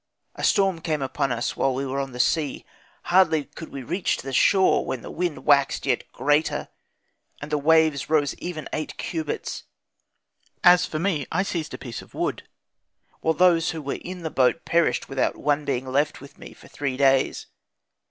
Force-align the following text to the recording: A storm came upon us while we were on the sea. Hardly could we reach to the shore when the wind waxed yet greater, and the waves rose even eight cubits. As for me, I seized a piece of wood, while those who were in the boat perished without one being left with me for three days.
A 0.33 0.43
storm 0.43 0.81
came 0.81 1.03
upon 1.03 1.31
us 1.31 1.55
while 1.55 1.75
we 1.75 1.85
were 1.85 1.99
on 1.99 2.11
the 2.11 2.19
sea. 2.19 2.65
Hardly 3.03 3.43
could 3.43 3.69
we 3.69 3.83
reach 3.83 4.17
to 4.17 4.23
the 4.25 4.33
shore 4.33 4.83
when 4.83 5.01
the 5.03 5.11
wind 5.11 5.45
waxed 5.45 5.85
yet 5.85 6.11
greater, 6.11 6.69
and 7.39 7.51
the 7.51 7.59
waves 7.59 8.09
rose 8.09 8.33
even 8.39 8.67
eight 8.73 8.97
cubits. 8.97 9.65
As 10.63 10.87
for 10.87 10.97
me, 10.97 11.27
I 11.31 11.43
seized 11.43 11.75
a 11.75 11.77
piece 11.77 12.01
of 12.01 12.15
wood, 12.15 12.49
while 13.19 13.35
those 13.35 13.69
who 13.69 13.81
were 13.83 13.99
in 14.01 14.23
the 14.23 14.31
boat 14.31 14.65
perished 14.65 15.07
without 15.07 15.37
one 15.37 15.65
being 15.65 15.85
left 15.85 16.19
with 16.19 16.35
me 16.35 16.53
for 16.53 16.67
three 16.67 16.97
days. 16.97 17.45